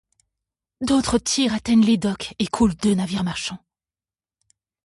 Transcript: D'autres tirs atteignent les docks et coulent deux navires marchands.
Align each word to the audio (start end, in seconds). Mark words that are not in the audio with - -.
D'autres 0.81 1.19
tirs 1.19 1.53
atteignent 1.53 1.85
les 1.85 1.97
docks 1.97 2.33
et 2.39 2.47
coulent 2.47 2.73
deux 2.73 2.95
navires 2.95 3.23
marchands. 3.23 3.63